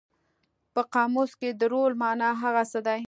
[0.73, 2.99] په قاموس کې د رول مانا هغه څه دي.